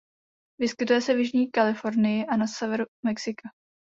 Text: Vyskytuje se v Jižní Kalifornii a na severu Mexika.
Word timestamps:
Vyskytuje 0.59 1.01
se 1.01 1.13
v 1.13 1.17
Jižní 1.19 1.51
Kalifornii 1.51 2.25
a 2.25 2.37
na 2.37 2.47
severu 2.47 2.85
Mexika. 3.05 3.49